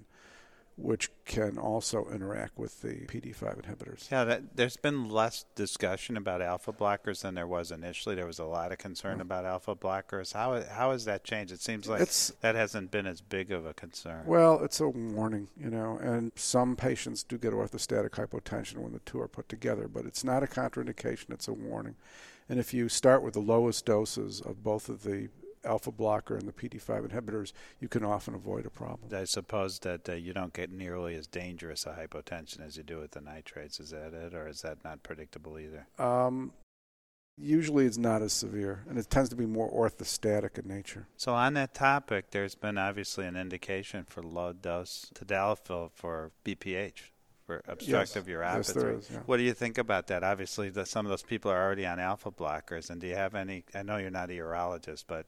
which 0.78 1.10
can 1.26 1.58
also 1.58 2.08
interact 2.10 2.58
with 2.58 2.82
the 2.82 3.06
PD5 3.08 3.64
inhibitors. 3.66 4.10
Yeah, 4.12 4.24
that, 4.26 4.56
there's 4.56 4.78
been 4.78 5.10
less 5.10 5.46
discussion 5.56 6.16
about 6.16 6.42
alpha 6.42 6.72
blockers 6.72 7.22
than 7.22 7.34
there 7.34 7.48
was 7.48 7.72
initially. 7.72 8.16
There 8.16 8.28
was 8.28 8.38
a 8.40 8.46
lot 8.46 8.72
of 8.72 8.78
concern 8.78 9.20
about 9.20 9.44
alpha 9.44 9.76
blockers. 9.76 10.34
How 10.34 10.64
how 10.72 10.92
has 10.92 11.06
that 11.06 11.24
changed? 11.24 11.52
It 11.52 11.62
seems 11.62 11.88
like 11.90 12.02
It's 12.02 12.32
that 12.42 12.56
hasn't 12.56 12.92
been 12.92 13.08
as 13.08 13.22
big 13.22 13.52
of 13.52 13.66
a 13.66 13.74
concern. 13.74 14.24
well, 14.28 14.64
it's 14.64 14.80
a 14.80 14.88
warning, 14.88 15.48
you 15.58 15.70
know, 15.70 15.98
and 15.98 16.32
some 16.36 16.76
patients 16.76 17.24
do 17.24 17.38
get 17.38 17.54
orthostatic 17.54 18.12
hypotension 18.12 18.78
when 18.78 18.94
the 18.94 19.00
two 19.00 19.20
are 19.20 19.28
put 19.28 19.50
together, 19.50 19.88
but 19.88 20.06
it's 20.06 20.24
not 20.24 20.44
a 20.44 20.48
contraindication, 20.48 21.32
it's 21.32 21.48
a 21.48 21.54
warning. 21.54 21.96
And 22.50 22.60
if 22.60 22.74
you 22.74 22.88
start 22.88 23.24
with 23.24 23.34
the 23.34 23.42
lowest 23.42 23.86
doses 23.86 24.40
of 24.40 24.64
both 24.64 24.88
of 24.88 25.04
the 25.04 25.28
alpha 25.64 25.92
blocker 25.92 26.36
and 26.36 26.48
the 26.48 26.52
PD5 26.52 27.10
inhibitors, 27.10 27.54
you 27.80 27.88
can 27.88 28.04
often 28.04 28.34
avoid 28.34 28.66
a 28.66 28.70
problem. 28.70 29.10
I 29.14 29.26
suppose 29.26 29.80
that 29.80 30.08
uh, 30.10 30.14
you 30.14 30.34
don't 30.34 30.54
get 30.54 30.72
nearly 30.72 31.16
as 31.16 31.28
dangerous 31.28 31.86
a 31.86 31.90
hypotension 31.90 32.66
as 32.66 32.78
you 32.78 32.84
do 32.84 33.00
with 33.00 33.12
the 33.12 33.22
nitrates. 33.22 33.80
Is 33.80 33.92
that 33.92 34.14
it, 34.14 34.34
or 34.34 34.48
is 34.48 34.62
that 34.62 34.84
not 34.84 35.04
predictable 35.04 35.60
either? 35.60 35.88
Um, 35.98 36.52
usually 37.38 37.86
it's 37.86 37.98
not 37.98 38.22
as 38.22 38.34
severe, 38.34 38.84
and 38.90 38.98
it 38.98 39.10
tends 39.10 39.30
to 39.30 39.36
be 39.36 39.46
more 39.46 39.72
orthostatic 39.72 40.58
in 40.58 40.68
nature. 40.68 41.08
So 41.18 41.34
on 41.34 41.54
that 41.54 41.74
topic, 41.74 42.32
there's 42.32 42.56
been 42.56 42.78
obviously 42.78 43.26
an 43.26 43.36
indication 43.36 44.04
for 44.04 44.24
low 44.24 44.54
dose 44.54 45.12
tadalafil 45.14 45.92
for 45.94 46.32
BPH 46.44 47.12
for 47.48 47.62
obstructive 47.68 48.26
uropathy. 48.26 48.56
Yes, 48.58 48.74
there 48.74 48.92
is. 48.92 49.10
Yeah. 49.12 49.20
What 49.26 49.38
do 49.38 49.44
you 49.44 49.54
think 49.54 49.78
about 49.78 50.08
that? 50.08 50.24
Obviously, 50.24 50.70
the, 50.70 50.86
some 50.86 51.06
of 51.06 51.10
those 51.10 51.24
people 51.24 51.50
are 51.50 51.64
already 51.64 51.86
on 51.86 52.00
alpha 52.00 52.30
blockers, 52.30 52.90
and 52.90 53.00
do 53.00 53.08
you 53.08 53.16
have 53.16 53.36
any? 53.36 53.64
I 53.74 53.84
know 53.84 53.98
you're 53.98 54.10
not 54.10 54.30
a 54.30 54.34
urologist, 54.34 55.06
but 55.08 55.26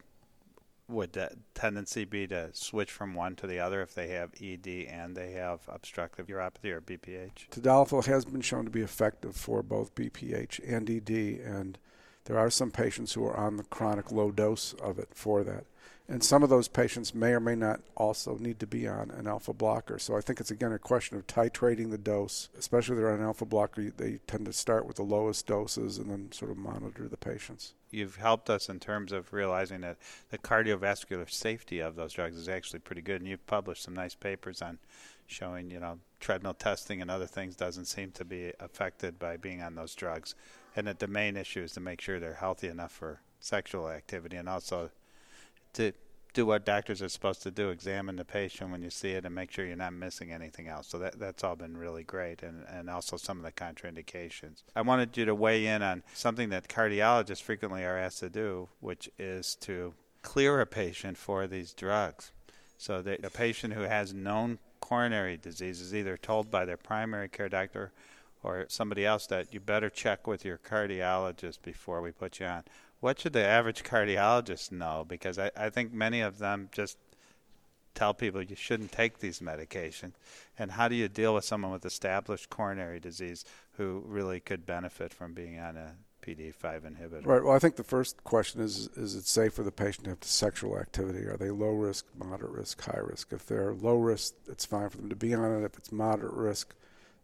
would 0.89 1.13
that 1.13 1.34
tendency 1.53 2.03
be 2.03 2.27
to 2.27 2.50
switch 2.53 2.91
from 2.91 3.13
one 3.13 3.36
to 3.36 3.48
the 3.48 3.60
other 3.60 3.81
if 3.81 3.93
they 3.93 4.08
have 4.10 4.31
ED 4.41 4.67
and 4.89 5.15
they 5.15 5.31
have 5.31 5.62
obstructive 5.67 6.27
uropathy 6.27 6.72
or 6.72 6.81
BPH? 6.81 7.50
Tadalafil 7.51 8.05
has 8.05 8.25
been 8.25 8.41
shown 8.41 8.65
to 8.65 8.72
be 8.72 8.81
effective 8.81 9.36
for 9.36 9.62
both 9.62 9.96
BPH 9.96 10.60
and 10.67 10.89
ED, 10.89 11.10
and 11.46 11.77
There 12.30 12.38
are 12.38 12.52
some 12.52 12.70
patients 12.70 13.14
who 13.14 13.26
are 13.26 13.36
on 13.36 13.58
the 13.58 13.64
chronic 13.64 14.12
low 14.12 14.30
dose 14.30 14.74
of 14.74 15.00
it 15.00 15.10
for 15.16 15.44
that. 15.44 15.66
And 16.08 16.24
some 16.24 16.44
of 16.44 16.50
those 16.50 16.68
patients 16.68 17.16
may 17.16 17.32
or 17.32 17.40
may 17.40 17.56
not 17.56 17.82
also 17.98 18.38
need 18.38 18.60
to 18.60 18.68
be 18.68 18.88
on 18.88 19.10
an 19.10 19.26
alpha 19.26 19.52
blocker. 19.52 19.98
So 19.98 20.16
I 20.16 20.22
think 20.22 20.40
it's 20.40 20.52
again 20.52 20.72
a 20.72 20.78
question 20.78 21.18
of 21.18 21.26
titrating 21.26 21.90
the 21.90 21.98
dose, 21.98 22.50
especially 22.56 22.94
if 22.94 23.00
they're 23.00 23.12
on 23.12 23.22
an 23.22 23.26
alpha 23.26 23.46
blocker. 23.46 23.90
They 23.90 24.20
tend 24.28 24.46
to 24.46 24.54
start 24.54 24.86
with 24.86 24.98
the 24.98 25.04
lowest 25.04 25.48
doses 25.48 25.98
and 25.98 26.12
then 26.12 26.32
sort 26.32 26.52
of 26.52 26.58
monitor 26.58 27.08
the 27.08 27.18
patients. 27.18 27.74
You've 27.90 28.18
helped 28.18 28.52
us 28.52 28.70
in 28.70 28.80
terms 28.80 29.12
of 29.12 29.34
realizing 29.34 29.82
that 29.82 29.98
the 30.30 30.38
cardiovascular 30.38 31.28
safety 31.32 31.80
of 31.80 31.96
those 31.96 32.14
drugs 32.14 32.38
is 32.38 32.48
actually 32.48 32.80
pretty 32.80 33.02
good. 33.02 33.22
And 33.22 33.28
you've 33.28 33.48
published 33.48 33.82
some 33.82 33.96
nice 33.96 34.14
papers 34.14 34.62
on 34.62 34.78
showing, 35.26 35.72
you 35.72 35.80
know, 35.80 35.98
treadmill 36.20 36.54
testing 36.54 37.02
and 37.02 37.10
other 37.10 37.26
things 37.26 37.56
doesn't 37.56 37.86
seem 37.86 38.12
to 38.12 38.26
be 38.26 38.52
affected 38.60 39.18
by 39.18 39.38
being 39.38 39.64
on 39.64 39.74
those 39.74 39.96
drugs. 39.96 40.36
And 40.76 40.88
that 40.88 41.00
the 41.00 41.08
main 41.08 41.36
issue 41.36 41.62
is 41.62 41.74
to 41.74 41.80
make 41.80 42.02
sure 42.02 42.20
they're 42.20 42.36
healthy 42.36 42.68
enough 42.68 42.92
for 42.92 43.22
sexual 43.40 43.90
activity 43.90 44.38
and 44.38 44.50
also 44.50 44.92
to 45.74 45.94
do 46.34 46.46
what 46.46 46.66
doctors 46.66 47.02
are 47.02 47.10
supposed 47.10 47.42
to 47.44 47.52
do 47.52 47.70
examine 47.70 48.16
the 48.16 48.26
patient 48.26 48.72
when 48.72 48.82
you 48.82 48.90
see 48.90 49.12
it 49.12 49.26
and 49.26 49.34
make 49.34 49.52
sure 49.52 49.66
you're 49.66 49.76
not 49.76 49.94
missing 49.94 50.32
anything 50.32 50.68
else. 50.68 50.88
So 50.88 51.00
that 51.00 51.20
that's 51.20 51.44
all 51.44 51.56
been 51.56 51.76
really 51.76 52.04
great 52.04 52.44
and 52.44 52.66
and 52.70 52.90
also 52.90 53.18
some 53.18 53.38
of 53.38 53.44
the 53.44 53.52
contraindications. 53.52 54.64
I 54.76 54.82
wanted 54.82 55.18
you 55.18 55.26
to 55.26 55.36
weigh 55.36 55.66
in 55.66 55.82
on 55.82 56.04
something 56.14 56.50
that 56.50 56.68
cardiologists 56.68 57.42
frequently 57.42 57.84
are 57.84 57.98
asked 57.98 58.20
to 58.20 58.30
do 58.30 58.70
which 58.80 59.10
is 59.18 59.56
to 59.62 59.94
clear 60.22 60.62
a 60.62 60.66
patient 60.66 61.18
for 61.18 61.48
these 61.48 61.74
drugs. 61.74 62.32
So 62.78 63.02
that 63.02 63.26
a 63.26 63.30
patient 63.30 63.74
who 63.74 63.82
has 63.82 64.14
known 64.14 64.60
coronary 64.80 65.38
disease 65.38 65.82
is 65.82 65.94
either 65.94 66.16
told 66.16 66.50
by 66.50 66.66
their 66.66 66.78
primary 66.78 67.28
care 67.28 67.50
doctor 67.50 67.92
or 68.43 68.65
somebody 68.69 69.05
else 69.05 69.27
that 69.27 69.53
you 69.53 69.60
better 69.60 69.89
check 69.89 70.27
with 70.27 70.46
your 70.46 70.58
cardiologist 70.58 71.62
before 71.62 72.01
we 72.01 72.12
put 72.12 72.39
you 72.39 72.46
on 72.46 72.63
what 73.00 73.19
should 73.19 73.34
the 73.34 73.46
average 73.46 73.84
cardiologist 73.84 74.72
know? 74.72 75.05
Because 75.08 75.39
I, 75.39 75.51
I 75.55 75.69
think 75.69 75.93
many 75.93 76.22
of 76.22 76.38
them 76.38 76.69
just 76.72 76.98
tell 77.96 78.13
people 78.13 78.41
you 78.41 78.55
shouldn't 78.55 78.91
take 78.91 79.19
these 79.19 79.39
medications. 79.39 80.13
And 80.58 80.72
how 80.72 80.88
do 80.88 80.96
you 80.96 81.08
deal 81.08 81.34
with 81.34 81.46
someone 81.46 81.72
with 81.72 81.86
established 81.86 82.50
coronary 82.50 83.00
disease 83.00 83.46
who 83.74 84.03
really 84.05 84.39
could 84.39 84.65
benefit 84.65 85.13
from 85.13 85.34
being 85.34 85.60
on 85.60 85.77
a 85.77 85.96
PDE5 86.25 86.81
inhibitor? 86.81 87.25
Right. 87.25 87.43
Well, 87.43 87.55
I 87.55 87.60
think 87.60 87.77
the 87.77 87.84
first 87.84 88.24
question 88.24 88.62
is 88.62 88.89
is 88.96 89.15
it 89.15 89.25
safe 89.25 89.53
for 89.53 89.63
the 89.63 89.72
patient 89.72 90.05
to 90.05 90.12
have 90.12 90.24
sexual 90.24 90.77
activity? 90.77 91.25
Are 91.25 91.38
they 91.38 91.51
low 91.51 91.72
risk, 91.72 92.05
moderate 92.17 92.51
risk, 92.51 92.81
high 92.81 93.00
risk? 93.00 93.31
If 93.31 93.46
they're 93.46 93.74
low 93.74 93.98
risk, 93.98 94.36
it's 94.48 94.65
fine 94.65 94.89
for 94.89 94.98
them 94.98 95.10
to 95.10 95.15
be 95.15 95.34
on 95.34 95.51
it. 95.51 95.65
If 95.65 95.77
it's 95.77 95.91
moderate 95.91 96.34
risk, 96.34 96.75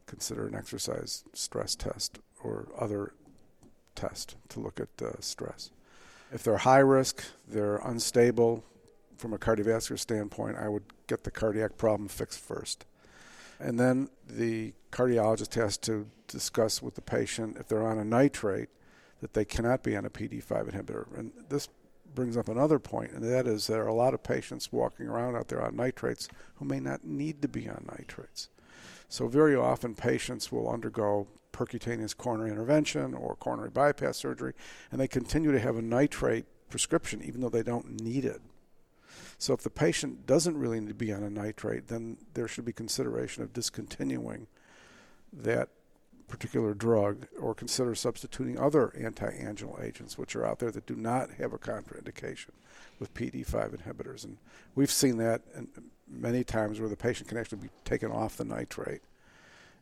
consider 0.06 0.48
an 0.48 0.56
exercise 0.56 1.24
stress 1.34 1.76
test 1.76 2.20
or 2.44 2.68
other 2.78 3.14
test 3.96 4.36
to 4.50 4.60
look 4.60 4.80
at 4.80 4.90
uh, 5.02 5.20
stress. 5.20 5.72
If 6.32 6.44
they're 6.44 6.58
high 6.58 6.80
risk, 6.80 7.24
they're 7.48 7.78
unstable 7.78 8.64
from 9.18 9.34
a 9.34 9.38
cardiovascular 9.38 10.00
standpoint, 10.00 10.58
I 10.58 10.70
would 10.70 10.84
get 11.08 11.24
the 11.24 11.32
cardiac 11.32 11.78
problem 11.78 12.08
fixed 12.10 12.40
first. 12.40 12.86
And 13.60 13.80
then 13.80 14.10
the 14.28 14.74
cardiologist 14.92 15.54
has 15.56 15.78
to 15.80 16.08
discuss 16.28 16.82
with 16.82 16.96
the 16.96 17.02
patient 17.02 17.58
if 17.58 17.68
they're 17.68 17.88
on 17.88 17.98
a 17.98 18.04
nitrate 18.04 18.70
that 19.22 19.34
they 19.34 19.46
cannot 19.46 19.84
be 19.84 19.96
on 19.96 20.06
a 20.06 20.10
PD5 20.10 20.72
inhibitor. 20.72 21.18
And 21.18 21.32
this 21.50 21.70
brings 22.14 22.38
up 22.38 22.50
another 22.50 22.80
point, 22.80 23.12
and 23.12 23.24
that 23.24 23.48
is 23.48 23.68
there 23.68 23.84
are 23.84 23.88
a 23.88 23.94
lot 23.94 24.14
of 24.14 24.24
patients 24.24 24.72
walking 24.72 25.08
around 25.08 25.36
out 25.36 25.48
there 25.48 25.62
on 25.62 25.76
nitrates 25.76 26.28
who 26.56 26.66
may 26.66 26.80
not 26.80 27.06
need 27.06 27.42
to 27.42 27.48
be 27.48 27.70
on 27.70 27.86
nitrates. 27.88 28.50
So, 29.08 29.28
very 29.28 29.56
often, 29.56 29.96
patients 29.96 30.52
will 30.52 30.70
undergo 30.70 31.28
percutaneous 31.54 32.16
coronary 32.16 32.52
intervention 32.52 33.14
or 33.14 33.36
coronary 33.36 33.70
bypass 33.70 34.18
surgery, 34.18 34.54
and 34.92 35.00
they 35.00 35.08
continue 35.08 35.52
to 35.52 35.60
have 35.60 35.78
a 35.78 35.82
nitrate 35.82 36.46
prescription 36.70 37.22
even 37.24 37.42
though 37.42 37.50
they 37.50 37.64
don't 37.64 38.02
need 38.02 38.26
it. 38.26 38.42
So 39.38 39.54
if 39.54 39.62
the 39.62 39.70
patient 39.70 40.26
doesn't 40.26 40.58
really 40.58 40.80
need 40.80 40.90
to 40.90 40.94
be 40.94 41.14
on 41.14 41.24
a 41.24 41.30
nitrate, 41.30 41.88
then 41.88 42.18
there 42.34 42.48
should 42.48 42.66
be 42.66 42.74
consideration 42.74 43.44
of 43.44 43.54
discontinuing 43.54 44.48
that 45.32 45.70
particular 46.28 46.74
drug 46.74 47.28
or 47.40 47.54
consider 47.54 47.96
substituting 47.96 48.60
other 48.60 48.94
anti-anginal 48.98 49.80
agents 49.82 50.18
which 50.18 50.36
are 50.36 50.46
out 50.46 50.60
there 50.60 50.72
that 50.72 50.86
do 50.86 50.96
not 50.96 51.32
have 51.32 51.54
a 51.54 51.58
contraindication 51.58 52.50
with 53.00 53.14
PD5 53.14 53.82
inhibitors. 53.82 54.24
And 54.24 54.38
we've 54.74 54.92
seen 54.92 55.18
that 55.18 55.42
many 56.08 56.44
times 56.44 56.80
where 56.80 56.90
the 56.90 56.98
patient 56.98 57.30
can 57.30 57.38
actually 57.38 57.60
be 57.60 57.70
taken 57.84 58.12
off 58.12 58.38
the 58.38 58.46
nitrate 58.46 59.02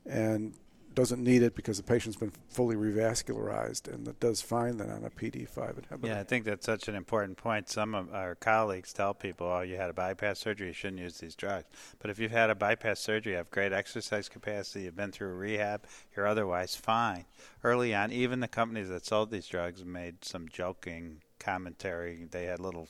and 0.05 0.53
doesn't 0.95 1.23
need 1.23 1.41
it 1.41 1.55
because 1.55 1.77
the 1.77 1.83
patient's 1.83 2.17
been 2.17 2.31
fully 2.50 2.75
revascularized 2.75 3.91
and 3.91 4.05
that 4.05 4.19
does 4.19 4.41
fine 4.41 4.77
then 4.77 4.89
on 4.89 5.03
a 5.03 5.09
PD5 5.09 5.47
inhibitor. 5.55 6.07
Yeah, 6.07 6.19
I 6.19 6.23
think 6.23 6.45
that's 6.45 6.65
such 6.65 6.88
an 6.88 6.95
important 6.95 7.38
point. 7.38 7.69
Some 7.69 7.95
of 7.95 8.13
our 8.13 8.35
colleagues 8.35 8.93
tell 8.93 9.13
people, 9.13 9.47
oh, 9.47 9.62
you 9.62 9.77
had 9.77 9.89
a 9.89 9.93
bypass 9.93 10.39
surgery, 10.39 10.67
you 10.67 10.73
shouldn't 10.73 11.01
use 11.01 11.17
these 11.17 11.35
drugs. 11.35 11.67
But 12.00 12.09
if 12.09 12.19
you've 12.19 12.31
had 12.31 12.50
a 12.50 12.55
bypass 12.55 13.00
surgery, 13.00 13.33
you 13.33 13.38
have 13.38 13.51
great 13.51 13.73
exercise 13.73 14.29
capacity, 14.29 14.85
you've 14.85 14.95
been 14.95 15.12
through 15.12 15.33
rehab, 15.33 15.83
you're 16.15 16.27
otherwise 16.27 16.75
fine. 16.75 17.25
Early 17.63 17.93
on, 17.93 18.12
even 18.12 18.39
the 18.39 18.47
companies 18.47 18.89
that 18.89 19.05
sold 19.05 19.31
these 19.31 19.47
drugs 19.47 19.83
made 19.83 20.23
some 20.23 20.47
joking 20.50 21.21
commentary. 21.39 22.27
They 22.29 22.45
had 22.45 22.59
little 22.59 22.88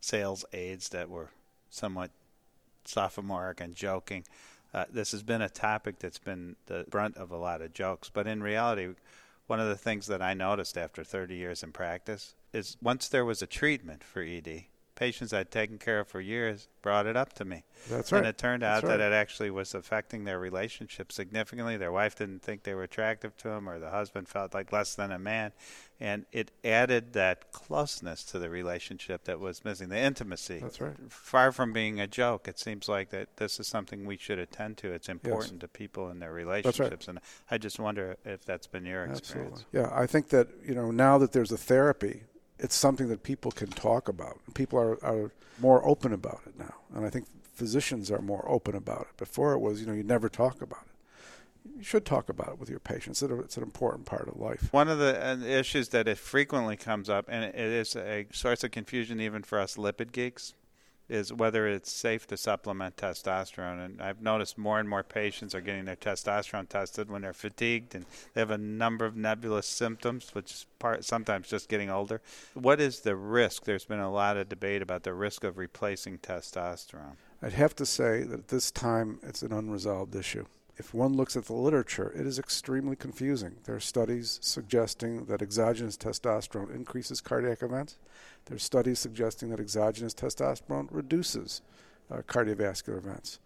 sales 0.00 0.44
aids 0.52 0.88
that 0.90 1.08
were 1.08 1.30
somewhat 1.70 2.10
sophomoric 2.84 3.60
and 3.60 3.74
joking 3.74 4.24
uh, 4.74 4.84
this 4.90 5.12
has 5.12 5.22
been 5.22 5.42
a 5.42 5.48
topic 5.48 5.98
that's 5.98 6.18
been 6.18 6.56
the 6.66 6.84
brunt 6.88 7.16
of 7.16 7.30
a 7.30 7.36
lot 7.36 7.60
of 7.60 7.72
jokes. 7.72 8.10
But 8.12 8.26
in 8.26 8.42
reality, 8.42 8.94
one 9.46 9.60
of 9.60 9.68
the 9.68 9.76
things 9.76 10.06
that 10.06 10.22
I 10.22 10.34
noticed 10.34 10.78
after 10.78 11.04
30 11.04 11.34
years 11.34 11.62
in 11.62 11.72
practice 11.72 12.34
is 12.52 12.76
once 12.82 13.08
there 13.08 13.24
was 13.24 13.42
a 13.42 13.46
treatment 13.46 14.02
for 14.02 14.22
ED, 14.22 14.64
patients 15.02 15.32
I'd 15.32 15.50
taken 15.50 15.78
care 15.78 15.98
of 15.98 16.06
for 16.06 16.20
years 16.20 16.68
brought 16.80 17.06
it 17.06 17.16
up 17.16 17.32
to 17.32 17.44
me. 17.44 17.64
That's 17.90 18.12
right. 18.12 18.18
And 18.18 18.28
it 18.28 18.38
turned 18.38 18.62
out 18.62 18.84
right. 18.84 18.90
that 18.90 19.00
it 19.00 19.12
actually 19.12 19.50
was 19.50 19.74
affecting 19.74 20.22
their 20.22 20.38
relationship 20.38 21.10
significantly. 21.10 21.76
Their 21.76 21.90
wife 21.90 22.14
didn't 22.14 22.42
think 22.42 22.62
they 22.62 22.74
were 22.74 22.84
attractive 22.84 23.36
to 23.38 23.48
him, 23.48 23.68
or 23.68 23.80
the 23.80 23.90
husband 23.90 24.28
felt 24.28 24.54
like 24.54 24.70
less 24.70 24.94
than 24.94 25.10
a 25.10 25.18
man. 25.18 25.50
And 25.98 26.24
it 26.30 26.52
added 26.62 27.14
that 27.14 27.50
closeness 27.50 28.22
to 28.26 28.38
the 28.38 28.48
relationship 28.48 29.24
that 29.24 29.40
was 29.40 29.64
missing, 29.64 29.88
the 29.88 29.98
intimacy. 29.98 30.60
That's 30.60 30.80
right. 30.80 30.94
Far 31.08 31.50
from 31.50 31.72
being 31.72 31.98
a 31.98 32.06
joke, 32.06 32.46
it 32.46 32.60
seems 32.60 32.88
like 32.88 33.10
that 33.10 33.38
this 33.38 33.58
is 33.58 33.66
something 33.66 34.06
we 34.06 34.16
should 34.16 34.38
attend 34.38 34.76
to. 34.78 34.92
It's 34.92 35.08
important 35.08 35.54
yes. 35.54 35.60
to 35.62 35.68
people 35.68 36.10
in 36.10 36.20
their 36.20 36.32
relationships. 36.32 37.08
Right. 37.08 37.16
And 37.16 37.20
I 37.50 37.58
just 37.58 37.80
wonder 37.80 38.16
if 38.24 38.44
that's 38.44 38.68
been 38.68 38.86
your 38.86 39.02
experience. 39.04 39.64
Absolutely. 39.66 39.80
Yeah, 39.80 39.90
I 39.92 40.06
think 40.06 40.28
that, 40.28 40.46
you 40.64 40.76
know, 40.76 40.92
now 40.92 41.18
that 41.18 41.32
there's 41.32 41.50
a 41.50 41.58
therapy 41.58 42.22
it's 42.62 42.76
something 42.76 43.08
that 43.08 43.24
people 43.24 43.50
can 43.50 43.68
talk 43.68 44.08
about. 44.08 44.38
People 44.54 44.78
are, 44.78 45.04
are 45.04 45.32
more 45.60 45.84
open 45.84 46.12
about 46.12 46.40
it 46.46 46.56
now. 46.56 46.74
And 46.94 47.04
I 47.04 47.10
think 47.10 47.26
physicians 47.54 48.10
are 48.10 48.22
more 48.22 48.44
open 48.48 48.76
about 48.76 49.02
it. 49.02 49.16
Before 49.16 49.52
it 49.52 49.58
was, 49.58 49.80
you 49.80 49.86
know, 49.86 49.92
you 49.92 50.04
never 50.04 50.28
talk 50.28 50.62
about 50.62 50.84
it. 50.86 51.76
You 51.76 51.82
should 51.82 52.04
talk 52.04 52.28
about 52.28 52.50
it 52.50 52.58
with 52.60 52.70
your 52.70 52.78
patients. 52.78 53.20
It's 53.20 53.56
an 53.56 53.62
important 53.64 54.06
part 54.06 54.28
of 54.28 54.36
life. 54.36 54.72
One 54.72 54.88
of 54.88 54.98
the 54.98 55.24
uh, 55.24 55.36
issues 55.44 55.88
that 55.88 56.06
it 56.06 56.18
frequently 56.18 56.76
comes 56.76 57.10
up, 57.10 57.26
and 57.28 57.44
it 57.44 57.56
is 57.56 57.96
a 57.96 58.26
source 58.32 58.62
of 58.62 58.70
confusion 58.70 59.20
even 59.20 59.42
for 59.42 59.58
us 59.58 59.76
lipid 59.76 60.12
geeks, 60.12 60.54
is 61.08 61.32
whether 61.32 61.66
it's 61.66 61.90
safe 61.90 62.26
to 62.28 62.36
supplement 62.36 62.96
testosterone. 62.96 63.84
And 63.84 64.00
I've 64.00 64.22
noticed 64.22 64.56
more 64.56 64.78
and 64.78 64.88
more 64.88 65.02
patients 65.02 65.54
are 65.54 65.60
getting 65.60 65.84
their 65.84 65.96
testosterone 65.96 66.68
tested 66.68 67.10
when 67.10 67.22
they're 67.22 67.32
fatigued 67.32 67.94
and 67.94 68.06
they 68.32 68.40
have 68.40 68.50
a 68.50 68.58
number 68.58 69.04
of 69.04 69.16
nebulous 69.16 69.66
symptoms, 69.66 70.30
which 70.32 70.52
is 70.52 70.66
part 70.78 71.04
sometimes 71.04 71.48
just 71.48 71.68
getting 71.68 71.90
older. 71.90 72.20
What 72.54 72.80
is 72.80 73.00
the 73.00 73.16
risk? 73.16 73.64
There's 73.64 73.84
been 73.84 73.98
a 73.98 74.12
lot 74.12 74.36
of 74.36 74.48
debate 74.48 74.82
about 74.82 75.02
the 75.02 75.14
risk 75.14 75.44
of 75.44 75.58
replacing 75.58 76.18
testosterone. 76.18 77.16
I'd 77.42 77.52
have 77.54 77.74
to 77.76 77.86
say 77.86 78.22
that 78.22 78.38
at 78.38 78.48
this 78.48 78.70
time 78.70 79.18
it's 79.22 79.42
an 79.42 79.52
unresolved 79.52 80.14
issue. 80.14 80.46
If 80.82 80.92
one 80.92 81.16
looks 81.16 81.36
at 81.36 81.44
the 81.44 81.52
literature, 81.52 82.12
it 82.12 82.26
is 82.26 82.40
extremely 82.40 82.96
confusing. 82.96 83.54
There 83.62 83.76
are 83.76 83.80
studies 83.80 84.40
suggesting 84.42 85.26
that 85.26 85.40
exogenous 85.40 85.96
testosterone 85.96 86.74
increases 86.74 87.20
cardiac 87.20 87.62
events. 87.62 87.98
There 88.46 88.56
are 88.56 88.58
studies 88.58 88.98
suggesting 88.98 89.50
that 89.50 89.60
exogenous 89.60 90.12
testosterone 90.12 90.88
reduces 90.90 91.62
uh, 92.10 92.22
cardiovascular 92.22 92.98
events. 92.98 93.38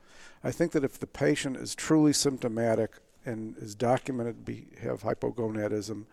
I 0.42 0.50
think 0.50 0.72
that 0.72 0.82
if 0.82 0.98
the 0.98 1.06
patient 1.06 1.58
is 1.58 1.74
truly 1.74 2.14
symptomatic 2.14 2.92
and 3.26 3.54
is 3.58 3.74
documented 3.74 4.46
to 4.46 4.64
have 4.80 5.02
hypogonadism 5.02 6.06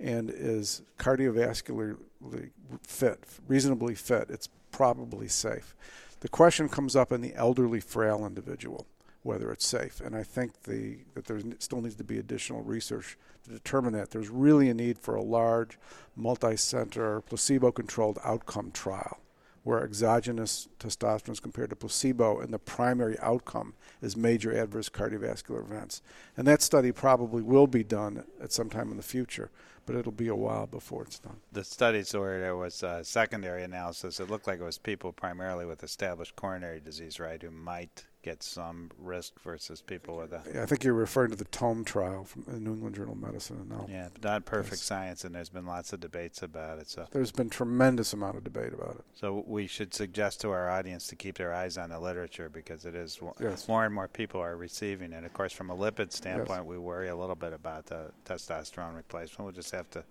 and 0.00 0.28
is 0.28 0.82
cardiovascularly 0.98 2.50
fit, 2.82 3.22
reasonably 3.46 3.94
fit, 3.94 4.28
it's 4.28 4.48
probably 4.72 5.28
safe. 5.28 5.76
The 6.18 6.28
question 6.28 6.68
comes 6.68 6.96
up 6.96 7.12
in 7.12 7.20
the 7.20 7.36
elderly, 7.36 7.78
frail 7.78 8.26
individual 8.26 8.88
whether 9.24 9.50
it's 9.50 9.66
safe. 9.66 10.00
And 10.00 10.14
I 10.14 10.22
think 10.22 10.62
the 10.62 10.98
that 11.14 11.24
there 11.24 11.40
still 11.58 11.80
needs 11.80 11.96
to 11.96 12.04
be 12.04 12.18
additional 12.18 12.62
research 12.62 13.18
to 13.42 13.50
determine 13.50 13.92
that. 13.94 14.10
There's 14.10 14.28
really 14.28 14.70
a 14.70 14.74
need 14.74 14.98
for 14.98 15.16
a 15.16 15.22
large, 15.22 15.78
multi-center, 16.14 17.20
placebo-controlled 17.22 18.18
outcome 18.22 18.70
trial 18.70 19.18
where 19.64 19.82
exogenous 19.82 20.68
testosterone 20.78 21.32
is 21.32 21.40
compared 21.40 21.70
to 21.70 21.76
placebo, 21.76 22.38
and 22.38 22.52
the 22.52 22.58
primary 22.58 23.18
outcome 23.20 23.72
is 24.02 24.14
major 24.14 24.52
adverse 24.52 24.90
cardiovascular 24.90 25.64
events. 25.64 26.02
And 26.36 26.46
that 26.46 26.60
study 26.60 26.92
probably 26.92 27.40
will 27.40 27.66
be 27.66 27.82
done 27.82 28.24
at 28.42 28.52
some 28.52 28.68
time 28.68 28.90
in 28.90 28.98
the 28.98 29.02
future, 29.02 29.50
but 29.86 29.96
it'll 29.96 30.12
be 30.12 30.28
a 30.28 30.36
while 30.36 30.66
before 30.66 31.04
it's 31.04 31.18
done. 31.18 31.38
The 31.50 31.64
studies 31.64 32.12
where 32.12 32.38
there 32.40 32.56
was 32.56 32.82
a 32.82 33.02
secondary 33.04 33.62
analysis, 33.62 34.20
it 34.20 34.28
looked 34.28 34.46
like 34.46 34.60
it 34.60 34.64
was 34.64 34.76
people 34.76 35.12
primarily 35.12 35.64
with 35.64 35.82
established 35.82 36.36
coronary 36.36 36.80
disease, 36.80 37.18
right, 37.18 37.40
who 37.40 37.50
might 37.50 38.04
get 38.24 38.42
some 38.42 38.90
risk 38.98 39.38
versus 39.40 39.82
people 39.82 40.16
with 40.16 40.32
a. 40.32 40.42
Yeah, 40.52 40.62
I 40.62 40.66
think 40.66 40.82
you're 40.82 40.94
referring 40.94 41.30
to 41.32 41.36
the 41.36 41.44
TOM 41.44 41.84
trial 41.84 42.24
from 42.24 42.44
the 42.48 42.58
New 42.58 42.72
England 42.72 42.96
Journal 42.96 43.12
of 43.12 43.20
Medicine. 43.20 43.66
No, 43.68 43.86
yeah, 43.88 44.08
not 44.22 44.46
perfect 44.46 44.80
science, 44.80 45.24
and 45.24 45.34
there's 45.34 45.50
been 45.50 45.66
lots 45.66 45.92
of 45.92 46.00
debates 46.00 46.42
about 46.42 46.78
it. 46.78 46.88
So 46.88 47.06
there's 47.10 47.32
been 47.32 47.50
tremendous 47.50 48.14
amount 48.14 48.38
of 48.38 48.44
debate 48.44 48.72
about 48.72 48.96
it. 48.96 49.04
So 49.14 49.44
we 49.46 49.66
should 49.66 49.92
suggest 49.92 50.40
to 50.40 50.50
our 50.50 50.70
audience 50.70 51.06
to 51.08 51.16
keep 51.16 51.36
their 51.36 51.52
eyes 51.52 51.76
on 51.76 51.90
the 51.90 52.00
literature 52.00 52.48
because 52.48 52.86
it 52.86 52.94
is 52.94 53.20
yes. 53.38 53.68
more 53.68 53.84
and 53.84 53.94
more 53.94 54.08
people 54.08 54.40
are 54.40 54.56
receiving 54.56 55.12
it. 55.12 55.22
Of 55.24 55.34
course, 55.34 55.52
from 55.52 55.68
a 55.68 55.76
lipid 55.76 56.10
standpoint, 56.10 56.60
yes. 56.60 56.68
we 56.68 56.78
worry 56.78 57.08
a 57.08 57.16
little 57.16 57.36
bit 57.36 57.52
about 57.52 57.86
the 57.86 58.10
testosterone 58.24 58.96
replacement. 58.96 59.44
We'll 59.44 59.52
just 59.52 59.72
have 59.72 59.90
to 59.90 60.02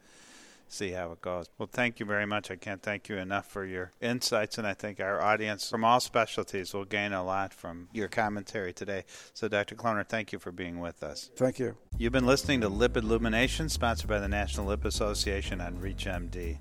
see 0.73 0.91
how 0.91 1.11
it 1.11 1.21
goes. 1.21 1.47
Well, 1.57 1.69
thank 1.71 1.99
you 1.99 2.05
very 2.05 2.25
much. 2.25 2.51
I 2.51 2.55
can't 2.55 2.81
thank 2.81 3.09
you 3.09 3.17
enough 3.17 3.47
for 3.47 3.65
your 3.65 3.91
insights, 4.01 4.57
and 4.57 4.67
I 4.67 4.73
think 4.73 4.99
our 4.99 5.21
audience 5.21 5.69
from 5.69 5.83
all 5.83 5.99
specialties 5.99 6.73
will 6.73 6.85
gain 6.85 7.13
a 7.13 7.23
lot 7.23 7.53
from 7.53 7.89
your 7.93 8.07
commentary 8.07 8.73
today. 8.73 9.05
So, 9.33 9.47
Dr. 9.47 9.75
Kloner, 9.75 10.07
thank 10.07 10.31
you 10.33 10.39
for 10.39 10.51
being 10.51 10.79
with 10.79 11.03
us. 11.03 11.29
Thank 11.35 11.59
you. 11.59 11.77
You've 11.97 12.13
been 12.13 12.25
listening 12.25 12.61
to 12.61 12.69
Lipid 12.69 13.03
Illumination, 13.03 13.69
sponsored 13.69 14.09
by 14.09 14.19
the 14.19 14.27
National 14.27 14.67
Lipid 14.67 14.85
Association 14.85 15.61
on 15.61 15.75
ReachMD. 15.77 16.57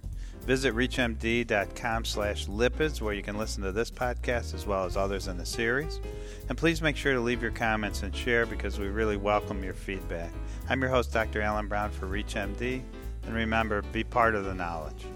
Visit 0.47 0.75
reachmd.com 0.75 2.05
slash 2.05 2.47
lipids 2.47 3.01
where 3.01 3.15
you 3.15 3.23
can 3.23 3.39
listen 3.39 3.63
to 3.63 3.71
this 3.71 3.93
podcast 3.93 4.55
as 4.55 4.67
well 4.67 4.85
as 4.85 4.97
others 4.97 5.29
in 5.29 5.39
the 5.39 5.47
series. 5.47 6.01
And 6.49 6.59
please 6.59 6.83
make 6.83 6.97
sure 6.97 7.13
to 7.13 7.21
leave 7.21 7.41
your 7.41 7.53
comments 7.53 8.03
and 8.03 8.15
share 8.15 8.45
because 8.45 8.81
we 8.81 8.89
really 8.89 9.17
welcome 9.17 9.63
your 9.63 9.75
feedback. 9.75 10.33
I'm 10.69 10.81
your 10.81 10.91
host, 10.91 11.13
Dr. 11.13 11.43
Alan 11.43 11.69
Brown 11.69 11.91
for 11.91 12.09
ReachMD. 12.09 12.83
And 13.25 13.35
remember, 13.35 13.83
be 13.83 14.05
part 14.05 14.35
of 14.35 14.45
the 14.45 14.55
knowledge. 14.55 15.07